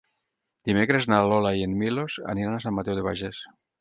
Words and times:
Dimecres 0.69 1.07
na 1.11 1.19
Lola 1.33 1.51
i 1.59 1.61
en 1.67 1.75
Milos 1.83 2.17
aniran 2.35 2.57
a 2.57 2.63
Sant 2.65 2.77
Mateu 2.79 2.99
de 3.01 3.05
Bages. 3.11 3.45